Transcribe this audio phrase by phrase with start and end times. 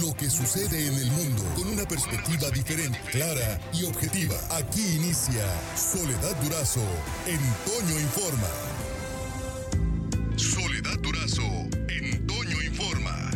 [0.00, 4.34] lo que sucede en el mundo con una perspectiva diferente, clara y objetiva.
[4.50, 5.44] Aquí inicia
[5.76, 6.84] Soledad Durazo
[7.26, 7.40] en
[8.00, 8.48] Informa.
[10.36, 11.42] Soledad Durazo
[11.88, 12.26] en
[12.64, 13.30] Informa.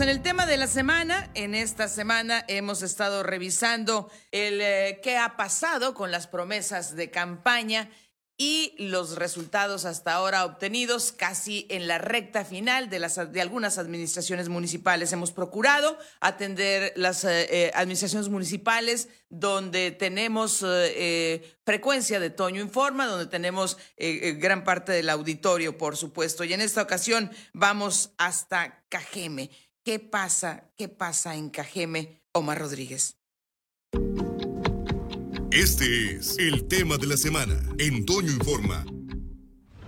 [0.00, 5.16] En el tema de la semana, en esta semana hemos estado revisando el eh, qué
[5.16, 7.90] ha pasado con las promesas de campaña
[8.40, 13.78] y los resultados hasta ahora obtenidos casi en la recta final de, las, de algunas
[13.78, 15.12] administraciones municipales.
[15.12, 23.06] Hemos procurado atender las eh, eh, administraciones municipales donde tenemos eh, frecuencia de Toño Informa,
[23.06, 26.44] donde tenemos gran parte del auditorio, por supuesto.
[26.44, 29.50] Y en esta ocasión vamos hasta Cajeme.
[29.82, 30.70] ¿Qué pasa?
[30.76, 33.17] ¿Qué pasa en Cajeme, Omar Rodríguez?
[35.50, 38.84] Este es el tema de la semana en Toño Informa.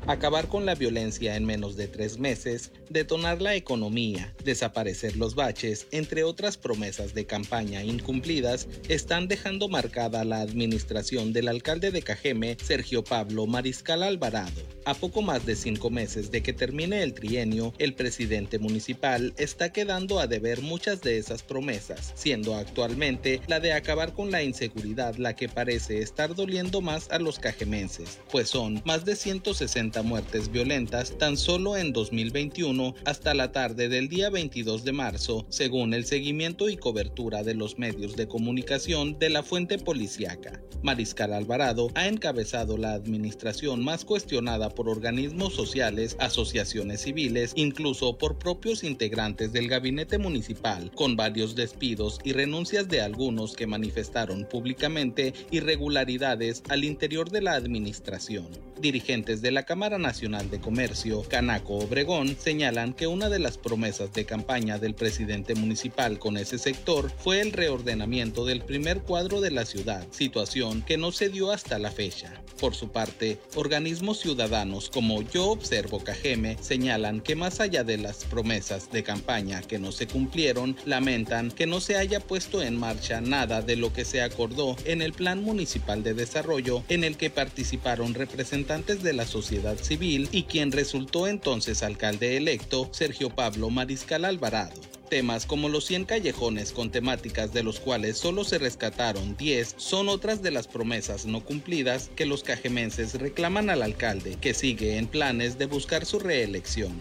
[0.06, 5.86] Acabar con la violencia en menos de tres meses, detonar la economía, desaparecer los baches,
[5.92, 12.57] entre otras promesas de campaña incumplidas, están dejando marcada la administración del alcalde de Cajeme,
[12.62, 14.62] Sergio Pablo Mariscal Alvarado.
[14.87, 19.70] A poco más de cinco meses de que termine el trienio, el presidente municipal está
[19.73, 25.16] quedando a deber muchas de esas promesas, siendo actualmente la de acabar con la inseguridad
[25.16, 30.51] la que parece estar doliendo más a los cajemenses, pues son más de 160 muertes
[30.52, 36.05] violentas tan solo en 2021 hasta la tarde del día 22 de marzo, según el
[36.05, 40.60] seguimiento y cobertura de los medios de comunicación de la fuente policíaca.
[40.82, 48.38] Mariscal Alvarado ha encabezado la administración más cuestionada por organismos sociales, asociaciones civiles, incluso por
[48.38, 55.35] propios integrantes del gabinete municipal, con varios despidos y renuncias de algunos que manifestaron públicamente
[55.51, 58.49] irregularidades al interior de la administración.
[58.80, 64.12] Dirigentes de la Cámara Nacional de Comercio, Canaco Obregón, señalan que una de las promesas
[64.12, 69.50] de campaña del presidente municipal con ese sector fue el reordenamiento del primer cuadro de
[69.50, 72.42] la ciudad, situación que no se dio hasta la fecha.
[72.60, 78.26] Por su parte, organismos ciudadanos como Yo Observo Cajeme señalan que más allá de las
[78.26, 83.22] promesas de campaña que no se cumplieron, lamentan que no se haya puesto en marcha
[83.22, 87.30] nada de lo que se acordó en el Plan Municipal de Desarrollo en el que
[87.30, 94.25] participaron representantes de la sociedad civil y quien resultó entonces alcalde electo, Sergio Pablo Mariscal
[94.25, 94.81] Alvarado.
[95.10, 100.08] Temas como los 100 callejones con temáticas de los cuales solo se rescataron 10 son
[100.08, 105.08] otras de las promesas no cumplidas que los cajemenses reclaman al alcalde, que sigue en
[105.08, 106.92] planes de buscar su reelección.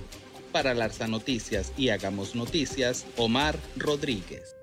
[0.52, 4.56] Para Larsa Noticias y Hagamos Noticias, Omar Rodríguez.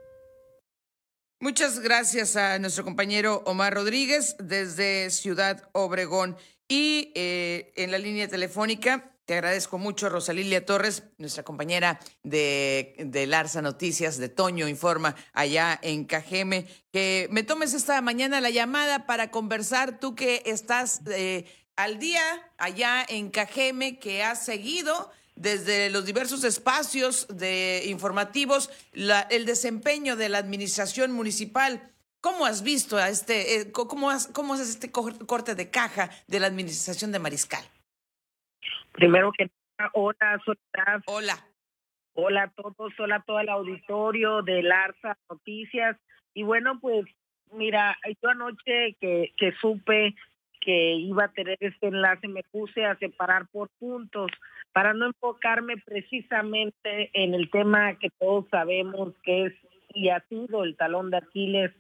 [1.38, 6.36] Muchas gracias a nuestro compañero Omar Rodríguez desde Ciudad Obregón.
[6.68, 13.26] Y eh, en la línea telefónica, te agradezco mucho, Rosalilia Torres, nuestra compañera de, de
[13.26, 19.06] Larsa Noticias, de Toño Informa, allá en Cajeme, que me tomes esta mañana la llamada
[19.06, 21.44] para conversar, tú que estás eh,
[21.74, 22.22] al día
[22.56, 30.28] allá en Cajeme, que has seguido desde los diversos espacios de informativos el desempeño de
[30.28, 31.92] la administración municipal.
[32.20, 36.46] ¿Cómo has visto a este, eh, cómo, cómo es este corte de caja de la
[36.46, 37.64] administración de Mariscal?
[38.92, 41.02] Primero que nada, hola, Soledad.
[41.06, 41.46] Hola.
[42.14, 45.96] Hola a todos, hola a todo el auditorio de Larza Noticias.
[46.32, 47.04] Y bueno, pues
[47.52, 50.14] mira, yo anoche que, que supe
[50.66, 54.32] que iba a tener este enlace, me puse a separar por puntos
[54.72, 59.52] para no enfocarme precisamente en el tema que todos sabemos que es
[59.94, 61.72] y ha sido el talón de Aquiles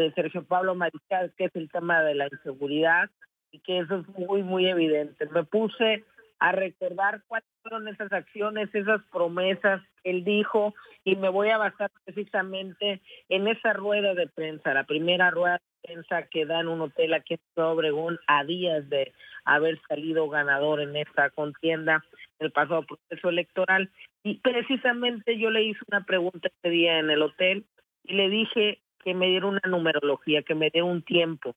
[0.00, 3.10] de Sergio Pablo Mariscal, que es el tema de la inseguridad
[3.52, 5.26] y que eso es muy, muy evidente.
[5.26, 6.04] Me puse
[6.38, 10.74] a recordar cuáles fueron esas acciones, esas promesas que él dijo
[11.04, 15.88] y me voy a basar precisamente en esa rueda de prensa, la primera rueda de
[15.88, 19.12] prensa que da en un hotel aquí en Obregón a días de
[19.44, 22.02] haber salido ganador en esta contienda
[22.38, 23.90] del pasado proceso electoral.
[24.22, 27.66] Y precisamente yo le hice una pregunta este día en el hotel
[28.04, 31.54] y le dije que me diera una numerología, que me dé un tiempo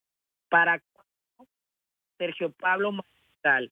[0.49, 0.81] para
[2.17, 3.71] Sergio Pablo Mariscal,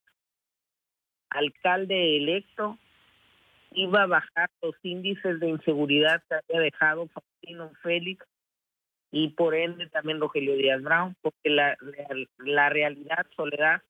[1.29, 2.77] alcalde electo,
[3.71, 8.25] iba a bajar los índices de inseguridad que había dejado Faustino Félix
[9.11, 11.77] y por ende también Rogelio Díaz Brown, porque la,
[12.39, 13.81] la, realidad, Soledad,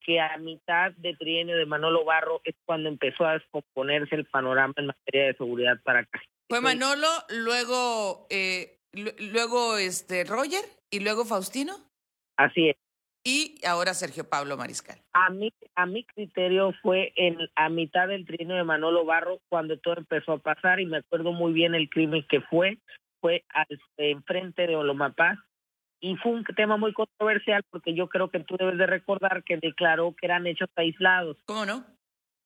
[0.00, 4.72] que a mitad de trienio de Manolo Barro es cuando empezó a descomponerse el panorama
[4.76, 6.20] en materia de seguridad para acá.
[6.48, 11.74] Fue Manolo, luego eh, luego este Roger y luego Faustino.
[12.36, 12.76] Así es.
[13.22, 14.98] y ahora Sergio Pablo Mariscal.
[15.12, 19.78] A mí, a mi criterio fue en a mitad del trino de Manolo Barro cuando
[19.78, 22.78] todo empezó a pasar y me acuerdo muy bien el crimen que fue,
[23.20, 23.66] fue al
[23.98, 25.38] enfrente de Olomapaz
[26.00, 29.58] y fue un tema muy controversial porque yo creo que tú debes de recordar que
[29.58, 31.36] declaró que eran hechos aislados.
[31.44, 31.84] ¿Cómo no?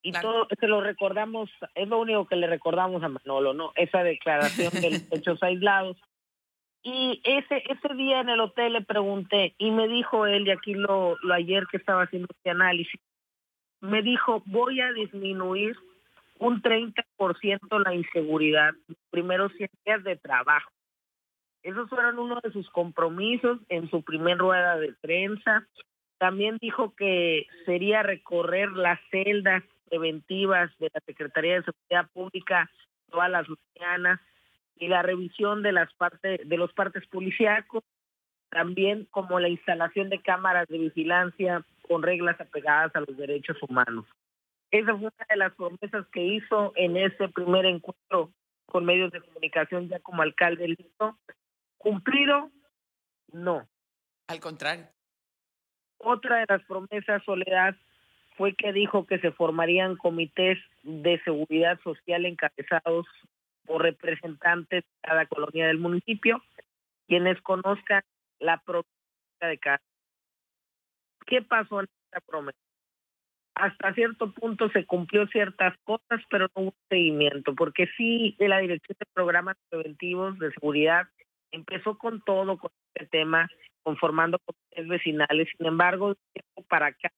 [0.03, 3.73] Y todo se lo recordamos, es lo único que le recordamos a Manolo, ¿no?
[3.75, 5.97] Esa declaración de los hechos aislados.
[6.87, 10.75] Y ese ese día en el hotel le pregunté y me dijo él, y aquí
[10.75, 13.01] lo, lo ayer que estaba haciendo este análisis,
[13.81, 15.77] me dijo, voy a disminuir
[16.39, 20.71] un 30% la inseguridad los primeros 100 días de trabajo.
[21.63, 25.67] Esos fueron uno de sus compromisos en su primer rueda de prensa.
[26.19, 32.71] También dijo que sería recorrer las celdas preventivas de la Secretaría de Seguridad Pública
[33.11, 34.21] todas las mañanas
[34.77, 37.83] y la revisión de las partes de los partes policíacos,
[38.51, 44.07] también como la instalación de cámaras de vigilancia con reglas apegadas a los derechos humanos.
[44.71, 48.33] Esa fue una de las promesas que hizo en ese primer encuentro
[48.67, 51.17] con medios de comunicación ya como alcalde listo.
[51.79, 52.51] ¿Cumplido?
[53.33, 53.69] No.
[54.27, 54.87] Al contrario.
[55.99, 57.77] Otra de las promesas, Soledad,
[58.37, 63.07] fue que dijo que se formarían comités de seguridad social encabezados
[63.67, 66.43] por representantes de cada colonia del municipio,
[67.07, 68.03] quienes conozcan
[68.39, 69.81] la propuesta de cada.
[71.27, 72.59] ¿Qué pasó en esta promesa?
[73.55, 78.59] Hasta cierto punto se cumplió ciertas cosas, pero no hubo seguimiento, porque sí, de la
[78.59, 81.09] Dirección de Programas Preventivos de Seguridad
[81.53, 83.49] empezó con todo, con este tema,
[83.85, 85.49] conformando comités vecinales.
[85.57, 86.17] Sin embargo,
[86.69, 87.13] para acá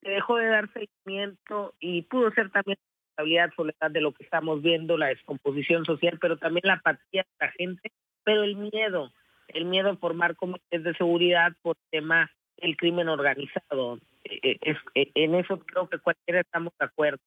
[0.00, 2.78] se dejó de dar seguimiento y pudo ser también
[3.18, 7.46] responsabilidad soledad de lo que estamos viendo, la descomposición social, pero también la apatía de
[7.46, 7.92] la gente,
[8.24, 9.12] pero el miedo,
[9.48, 13.98] el miedo a formar comités de seguridad por tema del crimen organizado.
[14.24, 17.20] Eh, eh, eh, en eso creo que cualquiera estamos de acuerdo.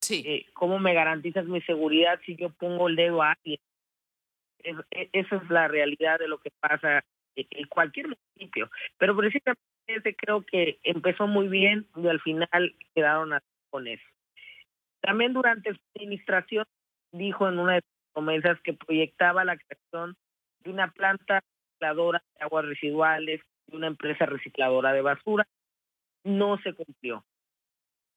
[0.00, 0.46] Sí.
[0.54, 3.60] ¿Cómo me garantizas mi seguridad si yo pongo el dedo a alguien?
[4.90, 7.02] esa es la realidad de lo que pasa
[7.34, 8.70] en cualquier municipio.
[8.98, 13.30] Pero precisamente creo que empezó muy bien y al final quedaron
[13.70, 14.04] con eso.
[15.00, 16.66] También durante su administración
[17.12, 20.16] dijo en una de sus promesas que proyectaba la creación
[20.60, 25.46] de una planta recicladora de aguas residuales y una empresa recicladora de basura.
[26.24, 27.24] No se cumplió.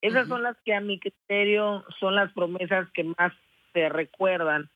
[0.01, 3.31] Esas son las que a mi criterio son las promesas que más
[3.71, 4.69] se recuerdan,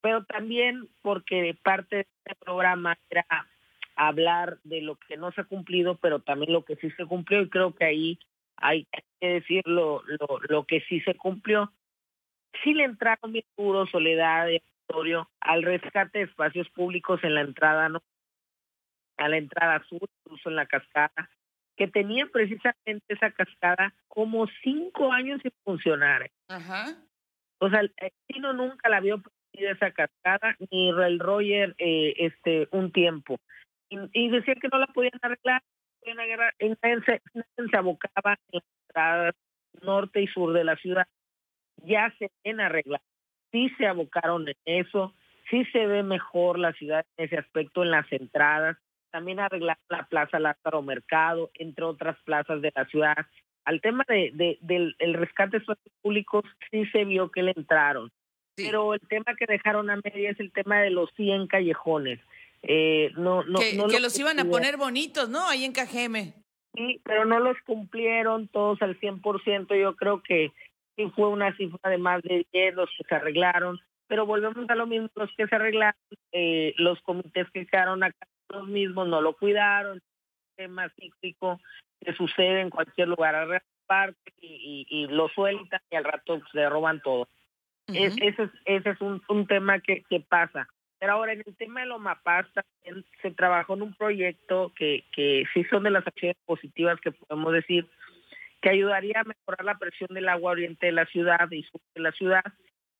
[0.00, 3.26] pero también porque parte de este programa era
[3.96, 7.42] hablar de lo que no se ha cumplido, pero también lo que sí se cumplió
[7.42, 8.18] y creo que ahí
[8.60, 8.86] hay
[9.20, 10.02] que decir lo,
[10.48, 11.72] lo, que sí se cumplió.
[12.62, 17.42] Sí le entraron bien duro Soledad y Auditorio al rescate de espacios públicos en la
[17.42, 18.02] entrada, ¿no?
[19.16, 21.30] A la entrada sur, incluso en la cascada,
[21.76, 26.30] que tenía precisamente esa cascada como cinco años sin funcionar.
[26.48, 26.96] Ajá.
[27.58, 27.92] O sea, el
[28.30, 29.22] chino nunca la vio
[29.52, 33.40] esa cascada, ni el Roger eh, este un tiempo
[33.88, 35.62] y, decía que no la podían arreglar,
[36.10, 37.20] agarrar, entonces
[37.56, 38.60] se abocaba en
[38.94, 39.34] las
[39.82, 41.06] norte y sur de la ciudad.
[41.84, 43.00] Ya se ven arreglar,
[43.52, 45.14] sí se abocaron en eso,
[45.50, 48.76] sí se ve mejor la ciudad en ese aspecto, en las entradas,
[49.10, 53.16] también arreglar la Plaza Lázaro Mercado, entre otras plazas de la ciudad.
[53.64, 57.52] Al tema de, de del el rescate de espacios públicos sí se vio que le
[57.56, 58.10] entraron,
[58.56, 62.20] pero el tema que dejaron a media es el tema de los 100 callejones.
[62.70, 65.48] Eh, no, no, que, los iban a poner bonitos, ¿no?
[65.48, 66.34] Ahí en Cajeme.
[66.74, 69.74] Sí, pero no los cumplieron todos al 100%.
[69.80, 70.52] Yo creo que
[70.94, 73.80] sí fue una cifra de más de 10 los que se arreglaron.
[74.06, 75.98] Pero volvemos a lo mismo, los que se arreglaron,
[76.32, 80.02] eh, los comités que quedaron acá, los mismos no lo cuidaron.
[80.54, 81.58] Tema cíclico
[82.00, 86.68] que sucede en cualquier lugar, a parte y, y, lo sueltan y al rato se
[86.68, 87.28] roban todo.
[87.86, 90.68] ese es, ese es un, un tema que, que pasa.
[90.98, 95.04] Pero ahora en el tema de los mapas también se trabajó en un proyecto que,
[95.12, 97.86] que sí son de las acciones positivas que podemos decir
[98.60, 102.00] que ayudaría a mejorar la presión del agua oriente de la ciudad y sur de
[102.00, 102.42] la ciudad.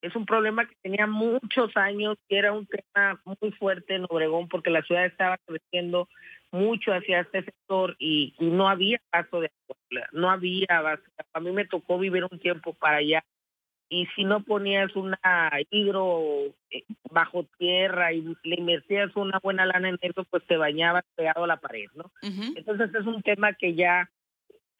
[0.00, 4.48] Es un problema que tenía muchos años y era un tema muy fuerte en Obregón
[4.48, 6.08] porque la ciudad estaba creciendo
[6.52, 11.00] mucho hacia este sector y, no había paso de agua, no había
[11.32, 13.24] A mí me tocó vivir un tiempo para allá
[13.88, 15.18] y si no ponías una
[15.71, 16.21] hidro
[16.71, 21.45] eh, bajo tierra y le invertías una buena lana en eso, pues te bañabas pegado
[21.45, 22.11] a la pared, ¿no?
[22.23, 24.11] Entonces es un tema que ya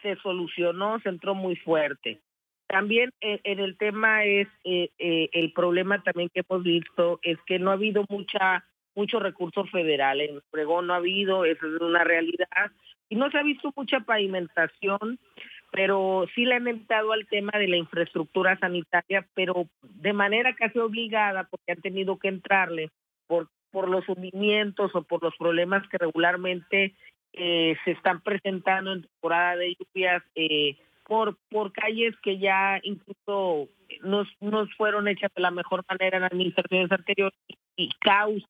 [0.03, 2.21] se solucionó, se entró muy fuerte.
[2.67, 7.59] También eh, en el tema es eh, el problema también que hemos visto es que
[7.59, 8.65] no ha habido mucha
[8.99, 12.73] mucho recurso federal en Obregón no ha habido, eso es una realidad,
[13.09, 15.21] y no se ha visto mucha pavimentación,
[15.71, 20.79] pero sí le han entrado al tema de la infraestructura sanitaria, pero de manera casi
[20.79, 22.91] obligada, porque han tenido que entrarle
[23.27, 26.95] por, por los hundimientos o por los problemas que regularmente
[27.33, 33.69] eh, se están presentando en temporada de lluvias eh, por, por calles que ya incluso
[34.03, 37.39] nos, nos fueron hechas de la mejor manera en administraciones anteriores
[37.77, 38.47] y, causa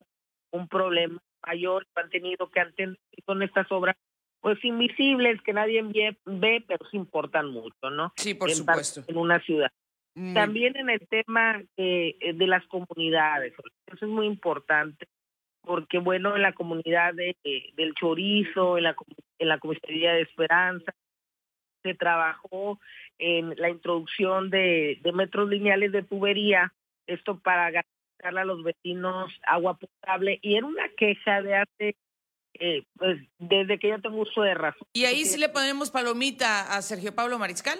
[0.50, 3.96] un problema mayor han tenido que atender con estas obras
[4.40, 8.12] pues invisibles que nadie ve, ve pero sí importan mucho, ¿no?
[8.16, 9.02] Sí, por supuesto.
[9.06, 9.70] En una ciudad.
[10.34, 13.54] También en el tema de, de las comunidades,
[13.86, 15.06] eso es muy importante
[15.68, 17.36] porque bueno, en la comunidad de,
[17.76, 18.96] del Chorizo, en la,
[19.38, 20.94] en la comisaría de Esperanza,
[21.82, 22.80] se trabajó
[23.18, 26.72] en la introducción de, de metros lineales de tubería,
[27.06, 31.96] esto para garantizarle a los vecinos agua potable, y era una queja de hace,
[32.58, 34.86] eh, pues desde que yo tengo uso de razón.
[34.92, 37.78] ¿Y ahí sí le ponemos palomita a Sergio Pablo Mariscal?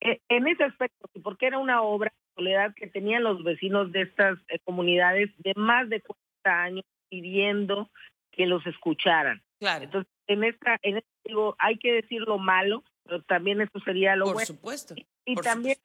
[0.00, 4.38] Eh, en ese aspecto, porque era una obra soledad que tenían los vecinos de estas
[4.48, 7.90] eh, comunidades de más de 40 años pidiendo
[8.30, 9.42] que los escucharan.
[9.58, 9.84] Claro.
[9.84, 14.16] Entonces, en esta, en este, digo, hay que decir lo malo, pero también eso sería
[14.16, 14.46] lo Por bueno.
[14.46, 14.94] Supuesto.
[15.24, 15.76] Y, también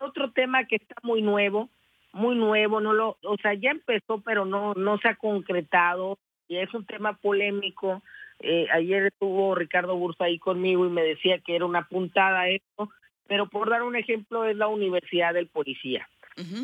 [0.00, 1.70] otro tema que está muy nuevo,
[2.12, 6.56] muy nuevo, no lo, o sea, ya empezó, pero no, no se ha concretado y
[6.56, 8.02] es un tema polémico.
[8.40, 12.90] Eh, ayer estuvo Ricardo Bursa ahí conmigo y me decía que era una puntada esto,
[13.26, 16.08] pero por dar un ejemplo es la Universidad del Policía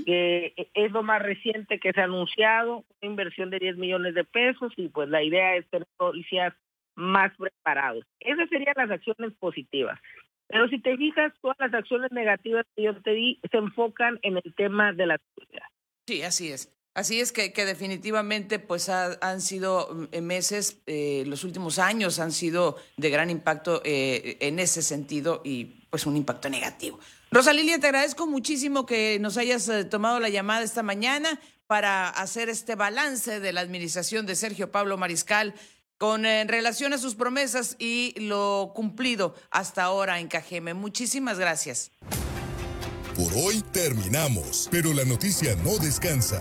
[0.06, 4.24] que es lo más reciente que se ha anunciado, una inversión de 10 millones de
[4.24, 6.54] pesos y pues la idea es tener policías
[6.94, 8.04] más preparados.
[8.20, 9.98] Esas serían las acciones positivas.
[10.46, 14.36] Pero si te fijas, todas las acciones negativas que yo te di se enfocan en
[14.36, 15.66] el tema de la seguridad.
[16.06, 16.70] Sí, así es.
[16.94, 22.30] Así es que, que definitivamente pues han sido mm, meses, eh, los últimos años han
[22.30, 27.00] sido de gran impacto eh, en ese sentido y pues un impacto negativo.
[27.32, 32.48] Rosalilia, te agradezco muchísimo que nos hayas eh, tomado la llamada esta mañana para hacer
[32.48, 35.54] este balance de la administración de Sergio Pablo Mariscal
[35.98, 40.74] con en relación a sus promesas y lo cumplido hasta ahora en Cajeme.
[40.74, 41.90] Muchísimas gracias.
[43.16, 46.40] Por hoy terminamos, pero la noticia no descansa.